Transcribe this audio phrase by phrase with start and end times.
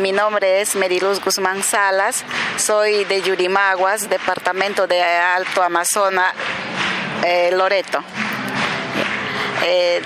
[0.00, 2.24] Mi nombre es Meriluz Guzmán Salas,
[2.56, 6.32] soy de Yurimaguas, departamento de Alto Amazonas,
[7.22, 8.02] eh, Loreto.
[9.62, 10.00] Eh,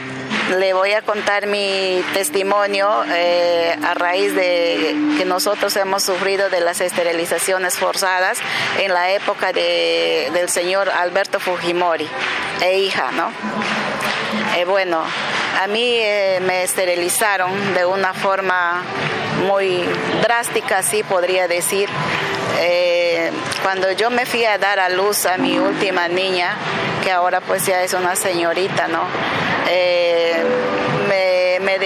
[0.58, 6.60] le voy a contar mi testimonio eh, a raíz de que nosotros hemos sufrido de
[6.60, 8.38] las esterilizaciones forzadas
[8.78, 12.08] en la época del señor Alberto Fujimori
[12.60, 13.30] e hija, ¿no?
[14.66, 15.04] Bueno,
[15.62, 16.00] a mí
[16.40, 18.82] me esterilizaron de una forma
[19.46, 19.84] muy
[20.22, 21.88] drástica, sí podría decir.
[23.62, 26.56] cuando yo me fui a dar a luz a mi última niña,
[27.02, 29.02] que ahora pues ya es una señorita, ¿no?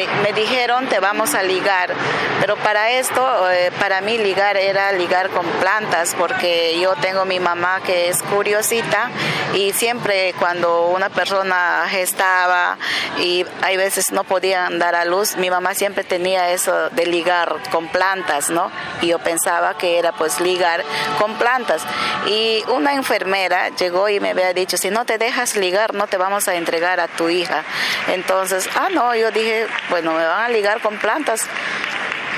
[0.06, 1.92] Me, dijeron te vamos a ligar,
[2.40, 7.40] pero para esto, eh, para mí ligar era ligar con plantas, porque yo tengo mi
[7.40, 9.10] mamá que es curiosita
[9.54, 12.76] y siempre cuando una persona gestaba
[13.18, 17.56] y hay veces no podían dar a luz, mi mamá siempre tenía eso de ligar
[17.70, 18.70] con plantas, ¿no?
[19.00, 20.84] Y yo pensaba que era pues ligar
[21.18, 21.82] con plantas.
[22.26, 26.16] Y una enfermera llegó y me había dicho, si no te dejas ligar, no te
[26.16, 27.64] vamos a entregar a tu hija.
[28.08, 31.46] Entonces, ah, no, yo dije, bueno, me van a ligar con plantas.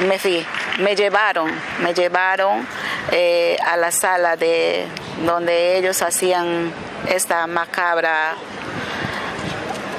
[0.06, 0.46] Me fui,
[0.78, 1.50] me llevaron,
[1.82, 2.66] me llevaron
[3.12, 4.86] eh, a la sala de
[5.26, 6.72] donde ellos hacían
[7.08, 8.34] esta macabra,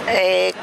[0.08, 0.53] eh,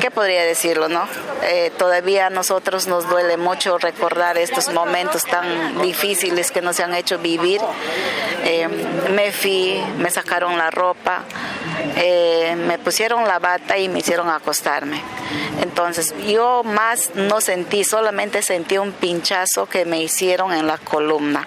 [0.00, 1.08] ¿qué podría decirlo, no?
[1.42, 6.94] Eh, todavía a nosotros nos duele mucho recordar estos momentos tan difíciles que nos han
[6.94, 7.60] hecho vivir.
[9.10, 11.24] me fui, me sacaron la ropa,
[12.56, 15.00] me pusieron la bata y me hicieron acostarme.
[15.60, 21.46] Entonces yo más no sentí, solamente sentí un pinchazo que me hicieron en la columna.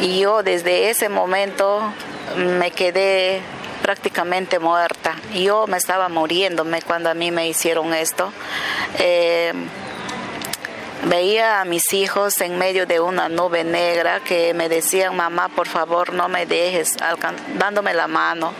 [0.00, 1.92] Y yo desde ese momento
[2.36, 3.40] me quedé
[3.82, 5.16] prácticamente muerta.
[5.34, 8.32] Yo me estaba muriéndome cuando a mí me hicieron esto.
[8.98, 9.52] Eh,
[11.04, 15.68] veía a mis hijos en medio de una nube negra que me decían, mamá, por
[15.68, 16.96] favor, no me dejes,
[17.56, 18.52] dándome la mano.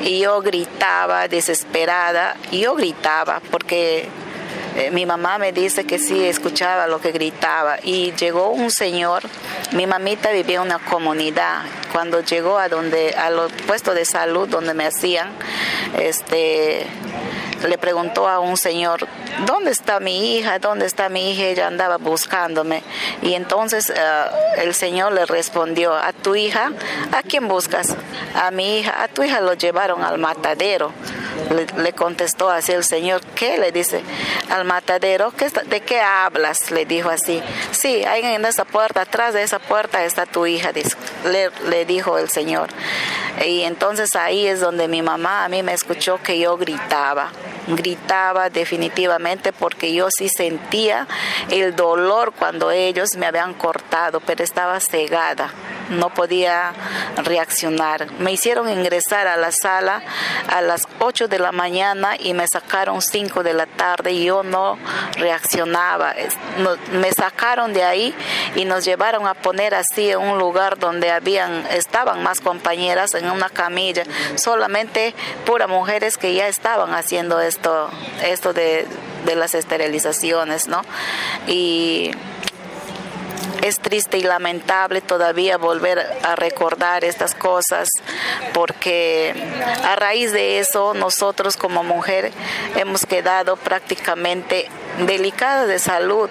[0.00, 4.08] Y yo gritaba desesperada, y yo gritaba porque
[4.76, 9.22] eh, mi mamá me dice que sí escuchaba lo que gritaba y llegó un señor,
[9.72, 11.62] mi mamita vivía en una comunidad,
[11.92, 15.30] cuando llegó a donde a los puestos de salud donde me hacían
[15.98, 16.86] este
[17.68, 19.06] le preguntó a un señor,
[19.46, 20.58] ¿dónde está mi hija?
[20.58, 21.44] ¿Dónde está mi hija?
[21.44, 22.82] Ella andaba buscándome.
[23.22, 24.24] Y entonces eh,
[24.58, 26.72] el señor le respondió, ¿a tu hija?
[27.12, 27.94] ¿A quién buscas?
[28.34, 29.02] A mi hija.
[29.02, 30.92] A tu hija lo llevaron al matadero.
[31.76, 33.58] Le, contestó así el señor, ¿qué?
[33.58, 34.02] Le dice,
[34.50, 35.32] al matadero,
[35.66, 36.70] ¿de qué hablas?
[36.70, 40.72] Le dijo así, sí, ahí en esa puerta, atrás de esa puerta está tu hija,
[40.72, 42.68] le, le dijo el señor.
[43.44, 47.30] Y entonces ahí es donde mi mamá a mí me escuchó que yo gritaba
[47.66, 51.06] gritaba definitivamente porque yo sí sentía
[51.50, 55.50] el dolor cuando ellos me habían cortado, pero estaba cegada,
[55.90, 56.72] no podía
[57.16, 58.10] reaccionar.
[58.18, 60.02] Me hicieron ingresar a la sala
[60.48, 64.42] a las 8 de la mañana y me sacaron 5 de la tarde y yo
[64.42, 64.78] no
[65.16, 66.14] reaccionaba.
[66.92, 68.14] Me sacaron de ahí
[68.54, 73.30] y nos llevaron a poner así en un lugar donde habían estaban más compañeras en
[73.30, 74.04] una camilla,
[74.36, 75.14] solamente
[75.44, 77.90] puras mujeres que ya estaban haciendo esto,
[78.22, 78.86] esto de,
[79.34, 80.82] las esterilizaciones, ¿no?
[81.46, 82.10] Y
[83.62, 87.88] es triste y lamentable todavía volver a recordar estas cosas
[88.52, 89.34] porque
[89.84, 92.32] a raíz de eso nosotros como mujer
[92.76, 94.68] hemos quedado prácticamente
[95.06, 96.28] delicadas de salud.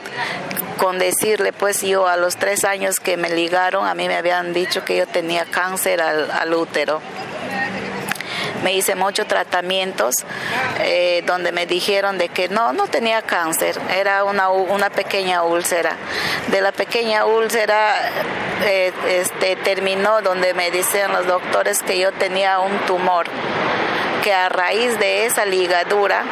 [0.77, 4.51] Con decirle pues yo a los tres años que me ligaron a mí me habían
[4.51, 7.01] dicho que yo tenía cáncer al útero
[8.63, 10.15] me hice muchos tratamientos
[10.79, 15.97] eh, donde me dijeron de que no, no tenía cáncer, era una, una pequeña úlcera.
[16.47, 17.95] De la pequeña úlcera
[18.63, 23.27] eh, este, terminó donde me dicen los doctores que yo tenía un tumor
[24.21, 26.23] que a raíz de esa ligadura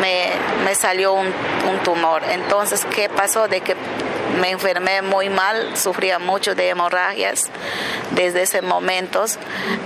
[0.00, 0.30] me,
[0.64, 2.22] me salió un, un, tumor.
[2.30, 3.48] Entonces, ¿qué pasó?
[3.48, 3.74] De que
[4.40, 7.50] me enfermé muy mal, sufría mucho de hemorragias.
[8.12, 9.24] Desde ese momento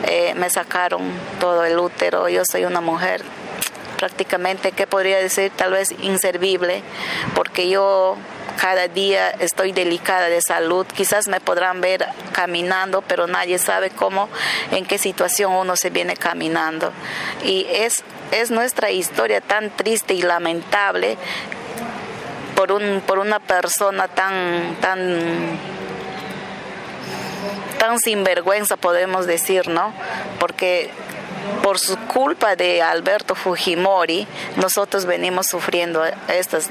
[0.06, 1.10] eh, me sacaron
[1.40, 2.28] todo el útero.
[2.28, 3.22] Yo soy una mujer
[3.96, 5.50] prácticamente, ¿qué podría decir?
[5.56, 6.82] Tal vez inservible,
[7.34, 8.16] porque yo
[8.56, 10.86] cada día estoy delicada de salud.
[10.86, 14.28] Quizás me podrán ver caminando, pero nadie sabe cómo,
[14.70, 16.92] en qué situación uno se viene caminando.
[17.44, 18.02] Y es,
[18.32, 21.16] es nuestra historia tan triste y lamentable
[22.56, 25.58] por, un, por una persona tan, tan,
[27.78, 29.92] tan sinvergüenza, podemos decir, ¿no?
[30.40, 30.90] Porque
[31.62, 34.26] por su culpa de Alberto Fujimori,
[34.56, 36.70] nosotros venimos sufriendo estas,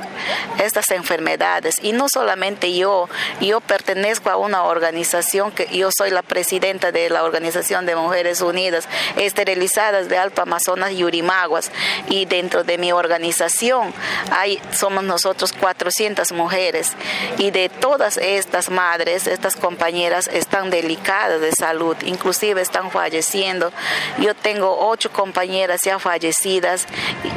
[0.63, 1.77] estas enfermedades.
[1.81, 3.09] Y no solamente yo,
[3.41, 8.41] yo pertenezco a una organización que yo soy la presidenta de la Organización de Mujeres
[8.41, 8.87] Unidas
[9.17, 11.71] Esterilizadas de Alto Amazonas y Urimaguas.
[12.09, 13.93] Y dentro de mi organización
[14.31, 16.93] hay, somos nosotros 400 mujeres.
[17.37, 23.71] Y de todas estas madres, estas compañeras están delicadas de salud, inclusive están falleciendo.
[24.19, 26.85] Yo tengo ocho compañeras ya fallecidas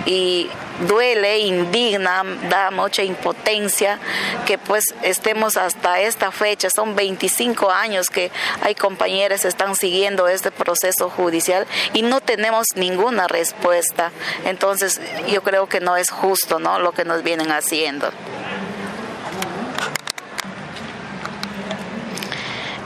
[0.07, 0.51] y
[0.87, 3.99] duele, indigna, da mucha impotencia
[4.47, 8.31] que pues estemos hasta esta fecha, son 25 años que
[8.63, 14.13] hay compañeras que están siguiendo este proceso judicial y no tenemos ninguna respuesta.
[14.45, 16.79] Entonces yo creo que no es justo, ¿no?
[16.79, 18.11] Lo que nos vienen haciendo.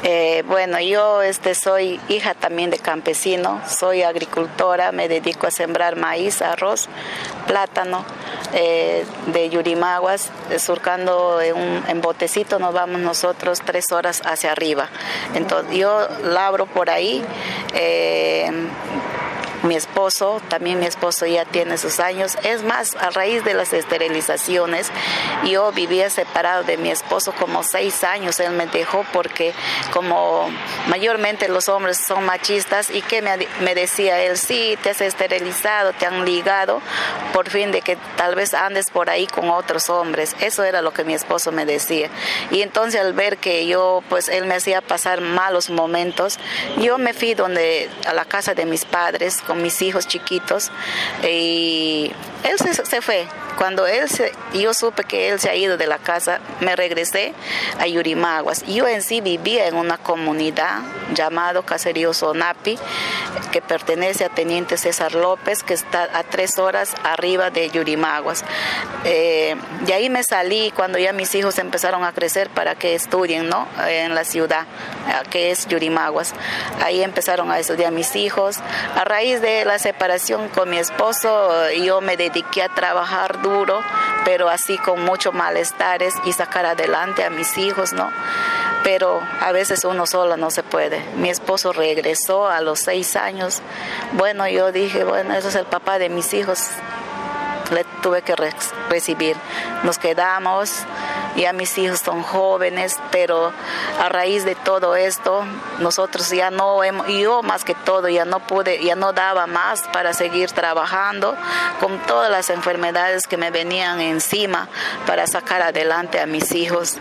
[0.05, 5.95] Eh, bueno, yo este, soy hija también de campesino, soy agricultora, me dedico a sembrar
[5.97, 6.89] maíz, arroz,
[7.47, 8.05] plátano
[8.53, 14.89] eh, de Yurimaguas, surcando en, un, en botecito nos vamos nosotros tres horas hacia arriba.
[15.35, 17.23] Entonces yo labro por ahí.
[17.75, 18.51] Eh,
[19.63, 22.37] mi esposo, también mi esposo ya tiene sus años.
[22.43, 24.91] Es más, a raíz de las esterilizaciones,
[25.45, 28.41] yo vivía separado de mi esposo como seis años.
[28.41, 29.55] Él me dejó porque
[29.93, 30.51] como
[30.89, 35.93] mayormente los hombres son machistas y que me, me decía él, sí, te has esterilizado,
[35.93, 36.81] te han ligado,
[37.33, 40.37] por fin de que tal vez andes por ahí con otros hombres.
[40.41, 42.11] Eso era lo que mi esposo me decía.
[42.51, 46.39] Y entonces al ver que yo, pues él me hacía pasar malos momentos,
[46.79, 50.71] yo me fui donde, a la casa de mis padres, mis hijos chiquitos
[51.23, 52.13] y
[52.45, 53.27] él se, fue.
[53.57, 57.35] Cuando él se, yo supe que él se ha ido de la casa, me regresé
[57.79, 58.65] a Yurimaguas.
[58.67, 60.81] Yo en sí vivía en una comunidad
[61.15, 62.79] llamado Caserío Sonapi,
[63.51, 68.45] que pertenece a Teniente César López, que está a tres horas arriba de Yurimaguas.
[69.05, 73.49] Eh, de ahí me salí cuando ya mis hijos empezaron a crecer para que estudien
[73.49, 73.69] ¿no?
[73.87, 74.67] en la ciudad,
[75.31, 76.35] que es Yurimaguas.
[76.83, 78.59] Ahí empezaron a estudiar mis hijos.
[78.97, 83.81] A raíz de la separación con mi esposo, yo me dediqué a trabajar duro,
[84.25, 88.11] pero así con muchos malestares y sacar adelante a mis hijos, ¿no?
[88.85, 91.01] Pero a veces uno solo no se puede.
[91.17, 93.61] Mi esposo regresó a los seis años.
[94.13, 96.69] Bueno, yo dije, bueno, ese es el papá de mis hijos.
[97.71, 98.35] Le tuve que
[98.89, 99.37] recibir.
[99.85, 100.85] Nos quedamos
[101.37, 103.53] ya mis hijos son jóvenes, pero
[104.01, 105.45] a raíz de todo esto,
[105.79, 109.83] nosotros ya no hemos, yo más que todo ya no pude, ya no daba más
[109.93, 111.37] para seguir trabajando
[111.81, 114.69] con todas las enfermedades que me venían encima
[115.07, 116.97] para sacar adelante a mis hijos.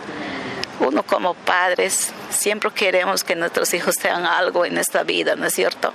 [0.80, 5.54] Uno como padres siempre queremos que nuestros hijos sean algo en esta vida, ¿no es
[5.54, 5.92] cierto?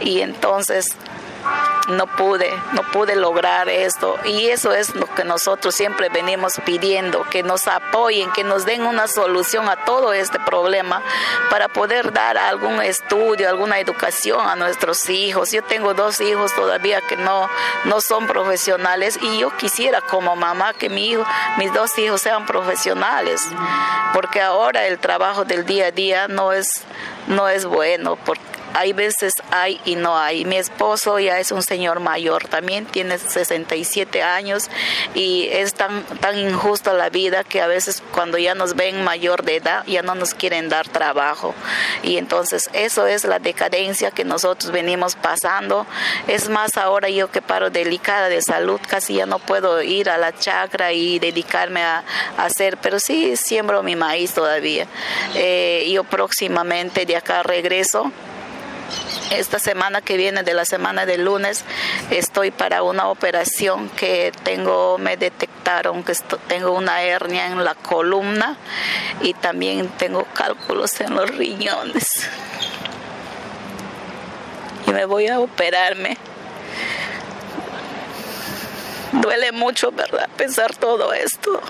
[0.00, 0.96] Y entonces
[1.88, 4.16] no pude, no pude lograr esto.
[4.24, 8.82] Y eso es lo que nosotros siempre venimos pidiendo, que nos apoyen, que nos den
[8.82, 11.02] una solución a todo este problema
[11.50, 15.50] para poder dar algún estudio, alguna educación a nuestros hijos.
[15.50, 17.48] Yo tengo dos hijos todavía que no,
[17.84, 21.24] no son profesionales y yo quisiera como mamá que mi hijo,
[21.56, 23.42] mis dos hijos sean profesionales,
[24.12, 26.82] porque ahora el trabajo del día a día no es,
[27.26, 30.44] no es bueno, porque hay veces hay y no hay.
[30.44, 34.70] Mi esposo ya es un señor mayor, también tiene 67 años
[35.14, 39.44] y es tan, tan injusta la vida que a veces cuando ya nos ven mayor
[39.44, 41.54] de edad ya no nos quieren dar trabajo.
[42.02, 45.86] Y entonces eso es la decadencia que nosotros venimos pasando.
[46.26, 50.18] Es más, ahora yo que paro delicada de salud, casi ya no puedo ir a
[50.18, 52.04] la chacra y dedicarme a,
[52.36, 54.86] hacer, pero sí siembro mi maíz todavía.
[55.34, 58.12] Eh, yo próximamente de acá regreso
[59.30, 61.64] esta semana que viene, de la semana del lunes,
[62.10, 66.14] estoy para una operación que tengo, me detectaron que
[66.46, 68.56] tengo una hernia en la columna
[69.20, 72.28] y también tengo cálculos en los riñones.
[74.86, 76.16] Y me voy a operarme.
[79.12, 80.28] Duele mucho, ¿verdad?
[80.36, 81.60] Pensar todo esto,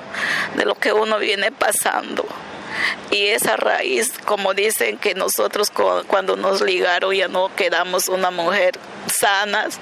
[0.55, 2.27] de lo que uno viene pasando
[3.11, 5.71] y esa raíz, como dicen que nosotros
[6.07, 8.79] cuando nos ligaron ya no quedamos una mujer
[9.13, 9.79] sanas.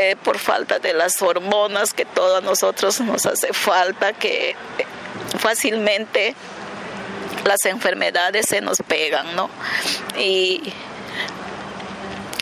[0.00, 4.54] Eh, por falta de las hormonas que todos nosotros nos hace falta, que
[5.40, 6.36] fácilmente
[7.44, 9.50] las enfermedades se nos pegan, ¿no?
[10.16, 10.72] Y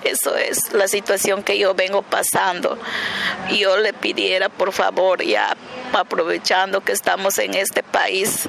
[0.05, 2.79] eso es la situación que yo vengo pasando.
[3.51, 5.57] Yo le pidiera, por favor, ya
[5.93, 8.49] aprovechando que estamos en este país,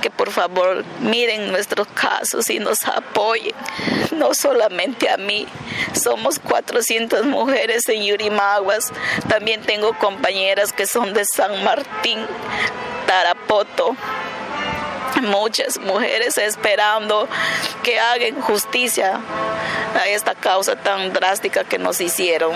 [0.00, 3.54] que por favor miren nuestros casos y nos apoyen,
[4.12, 5.46] no solamente a mí,
[5.92, 8.92] somos 400 mujeres en Yurimaguas,
[9.28, 12.26] también tengo compañeras que son de San Martín,
[13.06, 13.96] Tarapoto,
[15.22, 17.28] muchas mujeres esperando
[17.82, 19.20] que hagan justicia
[19.94, 22.52] a esta causa tan drástica que nos hicieron.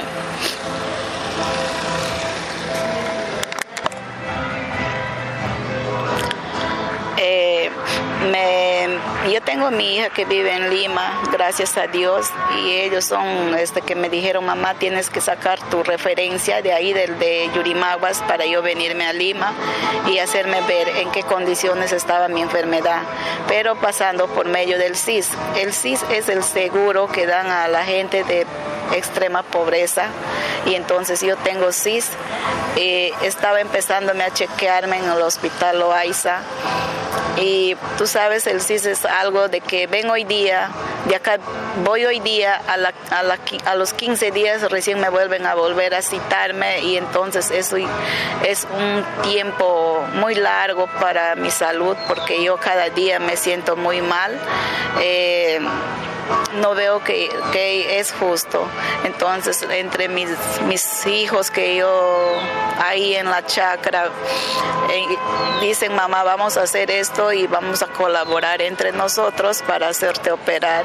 [8.31, 8.99] Me,
[9.33, 12.27] yo tengo mi hija que vive en Lima, gracias a Dios,
[12.59, 16.93] y ellos son este que me dijeron, mamá, tienes que sacar tu referencia de ahí,
[16.93, 19.53] del de Yurimaguas, para yo venirme a Lima
[20.11, 23.03] y hacerme ver en qué condiciones estaba mi enfermedad.
[23.49, 25.31] Pero pasando por medio del CIS.
[25.57, 28.47] El CIS es el seguro que dan a la gente de
[28.93, 30.09] extrema pobreza
[30.67, 32.11] y entonces yo tengo CIS.
[32.77, 36.41] Eh, estaba empezándome a chequearme en el hospital Loaiza
[37.37, 40.71] y tú sabes, el CIS es algo de que ven hoy día,
[41.07, 41.39] de acá
[41.85, 46.97] voy hoy día, a, los 15 días recién me vuelven a volver a citarme y
[46.97, 47.77] entonces eso
[48.45, 54.01] es un tiempo muy largo para mi salud porque yo cada día me siento muy
[54.01, 54.39] mal.
[55.01, 55.61] Eh,
[56.61, 57.31] no veo que,
[57.99, 58.67] es justo.
[59.05, 60.31] Entonces, entre mis,
[60.67, 62.37] mis hijos que yo
[62.79, 64.11] ahí en la chacra
[64.91, 65.17] eh,
[65.61, 70.85] dicen, mamá, vamos a hacer esto y vamos a colaborar entre nosotros para hacerte operar.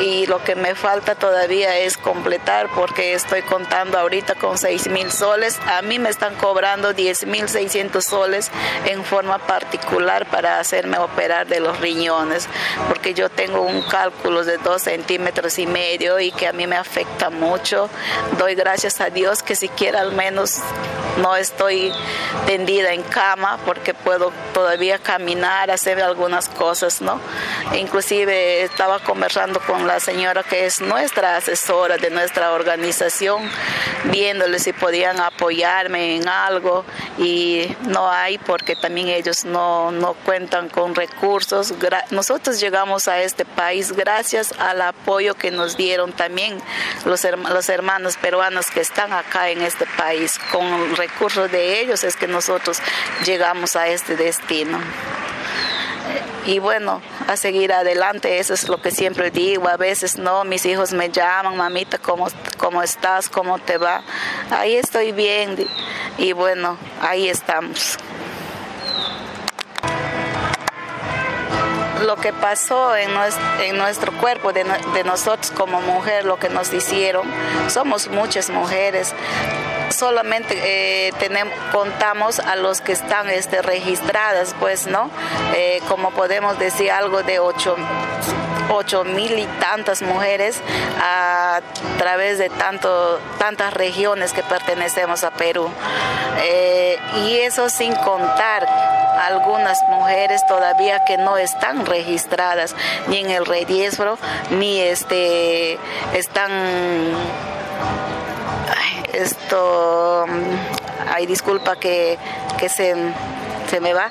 [0.00, 5.10] Y lo que me falta todavía es completar porque estoy contando ahorita con 6 mil
[5.10, 5.58] soles.
[5.66, 8.50] A mí me están cobrando 10 mil 600 soles
[8.84, 12.48] en forma particular para hacerme operar de los riñones
[12.88, 16.76] porque yo tengo un cálculo de dos centímetros y medio y que a mí me
[16.76, 17.88] afecta mucho.
[18.36, 20.58] Doy gracias a Dios que siquiera al menos
[21.18, 21.92] no estoy
[22.46, 27.20] tendida en cama porque puedo todavía caminar, hacer algunas cosas, ¿no?
[27.78, 33.48] Inclusive estaba conversando con la señora que es nuestra asesora de nuestra organización,
[34.10, 36.84] viéndole si podían apoyarme en algo
[37.18, 41.72] y no hay porque también ellos no, no cuentan con recursos.
[42.10, 46.58] Nosotros llegamos a este país gracias al apoyo que nos dieron también
[47.04, 52.26] los, hermanos peruanos que están acá en este país con recursos de ellos es que
[52.26, 52.78] nosotros
[53.24, 54.78] llegamos a este destino
[56.46, 60.64] y bueno, a seguir adelante, eso es lo que siempre digo, a veces no, mis
[60.64, 63.28] hijos me llaman, mamita, ¿cómo, cómo estás?
[63.28, 64.02] ¿Cómo te va?
[64.50, 65.66] Ahí estoy bien
[66.18, 67.98] y bueno, ahí estamos.
[72.04, 73.12] Lo que pasó en
[73.76, 74.64] nuestro, cuerpo, de,
[75.04, 77.26] nosotros como mujer, lo que nos hicieron,
[77.68, 79.14] somos muchas mujeres.
[79.90, 81.12] Solamente eh,
[81.72, 85.10] contamos a los que están este, registradas, pues, ¿no?
[85.54, 87.76] Eh, como podemos decir, algo de ocho
[88.68, 90.60] ocho mil y tantas mujeres
[91.00, 91.60] a
[91.98, 95.70] través de tanto, tantas regiones que pertenecemos a Perú.
[96.38, 98.66] Eh, y eso sin contar
[99.26, 102.74] algunas mujeres todavía que no están registradas
[103.08, 104.18] ni en el registro
[104.50, 105.78] ni este
[106.14, 106.52] están
[109.12, 110.26] esto
[111.12, 112.18] hay disculpa que,
[112.58, 112.94] que se
[113.68, 114.10] se me va,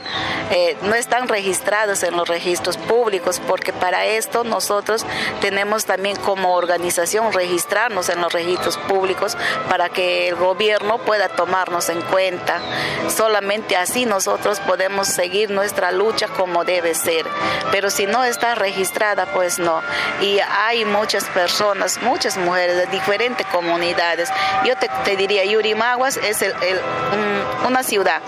[0.51, 5.05] eh, no están registrados en los registros públicos, porque para esto nosotros
[5.41, 9.37] tenemos también como organización registrarnos en los registros públicos
[9.69, 12.59] para que el gobierno pueda tomarnos en cuenta.
[13.09, 17.25] Solamente así nosotros podemos seguir nuestra lucha como debe ser.
[17.71, 19.81] Pero si no está registrada, pues no.
[20.21, 24.29] Y hay muchas personas, muchas mujeres de diferentes comunidades.
[24.65, 26.79] Yo te, diría, Yurimaguas es el, el,
[27.13, 28.21] un, una ciudad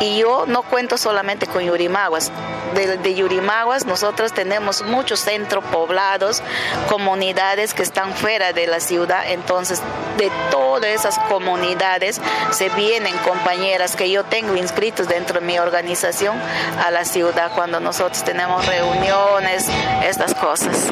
[0.00, 2.30] y yo no cuento solamente con Yurimaguas.
[2.74, 6.42] De, de, Yurimaguas nosotros tenemos muchos centros poblados,
[6.88, 9.80] comunidades que están fuera de la ciudad, entonces
[10.18, 12.20] de todas esas comunidades
[12.50, 16.36] se vienen compañeras que yo tengo inscritos dentro de mi organización
[16.84, 19.66] a la ciudad cuando nosotros tenemos reuniones,
[20.04, 20.88] estas cosas.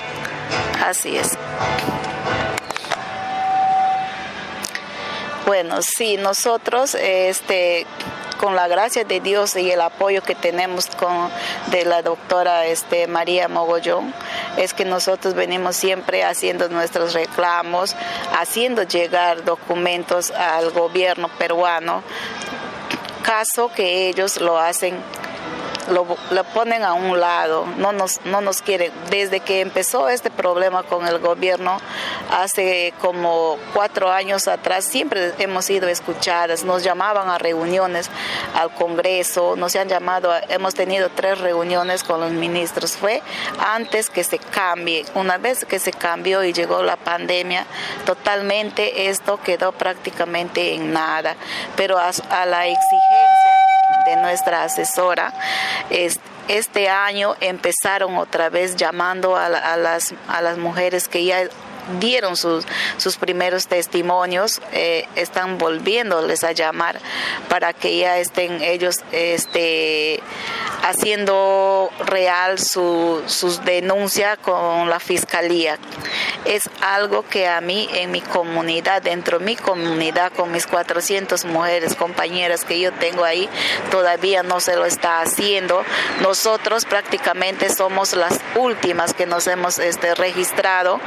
[0.84, 1.36] Así es.
[5.46, 7.86] Bueno, sí, nosotros este
[8.44, 11.30] con la gracia de Dios y el apoyo que tenemos con,
[11.70, 14.12] de la doctora este, María Mogollón,
[14.58, 17.96] es que nosotros venimos siempre haciendo nuestros reclamos,
[18.38, 22.02] haciendo llegar documentos al gobierno peruano,
[23.22, 24.98] caso que ellos lo hacen
[25.90, 28.92] lo, ponen a un lado, no nos, no nos quieren.
[29.10, 31.78] Desde que empezó este problema con el gobierno,
[32.30, 38.10] hace como cuatro años atrás, siempre hemos sido escuchadas, nos llamaban a reuniones
[38.54, 43.22] al Congreso, nos han llamado, hemos tenido tres reuniones con los ministros, fue
[43.58, 47.66] antes que se cambie, una vez que se cambió y llegó la pandemia,
[48.06, 51.36] totalmente esto quedó prácticamente en nada,
[51.76, 53.43] pero a, a la exigencia
[54.06, 55.32] de nuestra asesora,
[56.49, 61.49] este año empezaron otra vez llamando a, las, a las mujeres que ya
[62.00, 62.64] dieron sus,
[62.96, 66.99] sus primeros testimonios, eh, están volviéndoles a llamar
[67.49, 70.20] para que ya estén ellos este,
[70.82, 75.78] haciendo real su, sus denuncias con la fiscalía.
[76.44, 81.44] Es algo que a mí en mi comunidad, dentro de mi comunidad, con mis 400
[81.46, 83.48] mujeres, compañeras que yo tengo ahí,
[83.90, 85.84] todavía no se lo está haciendo.
[86.20, 91.00] Nosotros prácticamente somos las últimas que nos hemos este, registrado,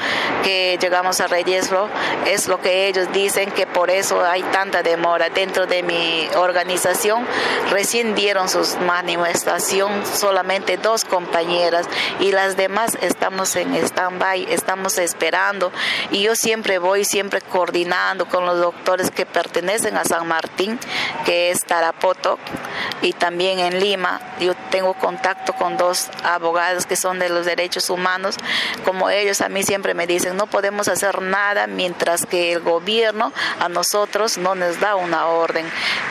[0.44, 1.90] que llegamos a riesgo
[2.26, 5.30] es lo que ellos dicen que por eso hay tanta demora.
[5.30, 7.26] Dentro de mi organización
[7.70, 11.88] recién dieron sus manifestación solamente dos compañeras
[12.20, 15.27] y las demás estamos en stand-by, estamos esperando
[16.12, 20.80] y yo siempre voy siempre coordinando con los doctores que pertenecen a San Martín,
[21.26, 22.40] que es Tarapoto
[23.02, 24.22] y también en Lima.
[24.40, 28.38] Yo tengo contacto con dos abogados que son de los derechos humanos,
[28.86, 33.34] como ellos a mí siempre me dicen, no podemos hacer nada mientras que el gobierno
[33.60, 35.70] a nosotros no nos da una orden.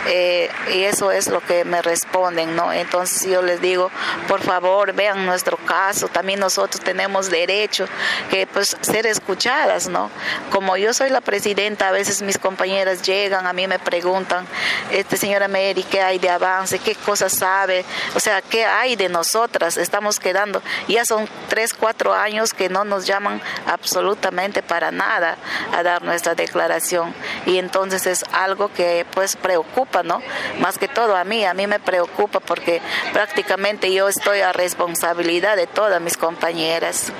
[0.08, 2.72] Eh, y eso es lo que me responden, ¿no?
[2.72, 3.90] Entonces yo les digo,
[4.28, 7.88] por favor, vean nuestro caso, también nosotros tenemos derecho
[8.30, 10.10] que pues ser escuchadas, ¿no?
[10.50, 14.46] Como yo soy la presidenta, a veces mis compañeras llegan, a mí me preguntan,
[14.90, 16.78] este señora Mary, ¿qué hay de avance?
[16.78, 17.84] ¿Qué cosas sabe?
[18.14, 19.76] O sea, ¿qué hay de nosotras?
[19.76, 25.36] Estamos quedando, ya son tres, cuatro años que no nos llaman absolutamente para nada
[25.72, 27.14] a dar nuestra declaración
[27.46, 30.22] y entonces es algo que pues preocupa, ¿no?
[30.60, 32.80] Más que todo a mí, a mí me preocupa porque
[33.12, 37.12] prácticamente yo estoy a responsabilidad de todas mis compañeras.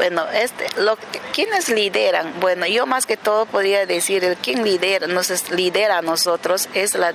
[0.00, 0.96] Bueno, este, lo,
[1.34, 2.32] ¿quiénes lideran?
[2.40, 7.12] Bueno, yo más que todo podría decir, quién lidera, nos lidera a nosotros es la,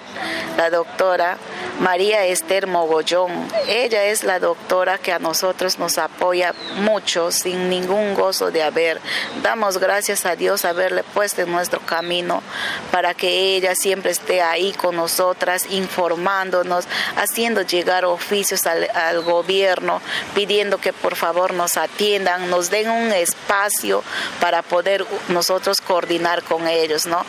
[0.55, 1.37] la doctora
[1.79, 3.31] María Esther Mogollón.
[3.67, 9.01] Ella es la doctora que a nosotros nos apoya mucho, sin ningún gozo de haber.
[9.41, 12.43] Damos gracias a Dios haberle puesto en nuestro camino
[12.91, 16.85] para que ella siempre esté ahí con nosotras, informándonos,
[17.17, 20.03] haciendo llegar oficios al, al gobierno,
[20.35, 24.03] pidiendo que por favor nos atiendan, nos den un espacio
[24.39, 27.25] para poder nosotros coordinar con ellos, ¿no?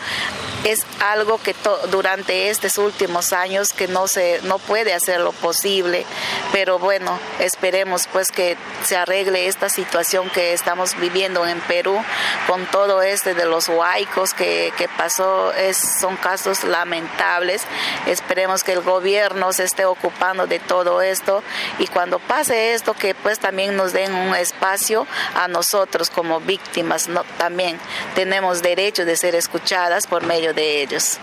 [0.64, 1.54] Es algo que
[1.90, 6.04] durante estos últimos años que no se no puede hacer lo posible,
[6.52, 12.02] pero bueno, esperemos pues que se arregle esta situación que estamos viviendo en Perú
[12.46, 17.62] con todo este de los huaicos que, que pasó, es, son casos lamentables.
[18.06, 21.42] Esperemos que el gobierno se esté ocupando de todo esto
[21.78, 25.06] y cuando pase esto que pues también nos den un espacio
[25.36, 27.24] a nosotros como víctimas ¿no?
[27.38, 27.78] también
[28.14, 31.18] tenemos derecho de ser escuchadas por medio de ellos.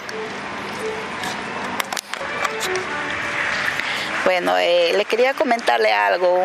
[4.26, 6.42] Bueno, eh, le quería comentarle algo,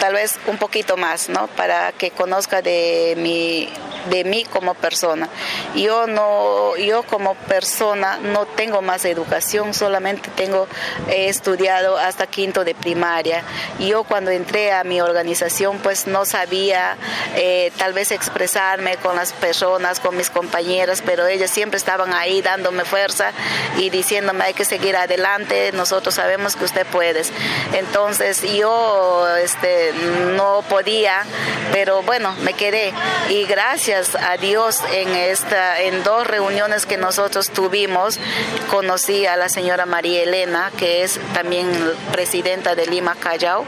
[0.00, 1.48] tal vez un poquito más, ¿no?
[1.48, 3.68] Para que conozca de mi
[4.10, 5.28] de mí como persona.
[5.74, 10.68] Yo no, yo como persona no tengo más educación, solamente tengo
[11.08, 13.42] he estudiado hasta quinto de primaria.
[13.78, 16.96] Yo cuando entré a mi organización pues no sabía
[17.34, 22.42] eh, tal vez expresarme con las personas, con mis compañeras, pero ellas siempre estaban ahí
[22.42, 23.32] dándome fuerza
[23.78, 27.16] y diciéndome hay que seguir adelante, nosotros sabemos que usted puede.
[27.72, 29.92] Entonces yo este,
[30.34, 31.22] no podía,
[31.72, 32.92] pero bueno, me quedé
[33.28, 33.44] y
[33.96, 38.18] gracias a Dios en esta en dos reuniones que nosotros tuvimos
[38.70, 41.66] conocí a la señora María Elena que es también
[42.12, 43.64] presidenta de Lima Callao.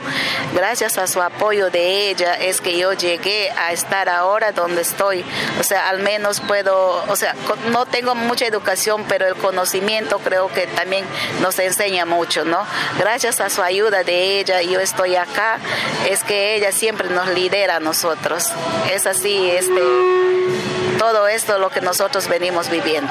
[0.54, 5.24] Gracias a su apoyo de ella es que yo llegué a estar ahora donde estoy.
[5.60, 7.34] O sea al menos puedo o sea
[7.70, 11.06] no tengo mucha educación pero el conocimiento creo que también
[11.40, 12.66] nos enseña mucho no
[12.98, 15.58] gracias a su ayuda de ella yo estoy acá
[16.08, 18.52] es que ella siempre nos lidera a nosotros.
[18.92, 20.17] Es así este
[21.12, 23.10] todo esto lo que nosotros venimos viviendo.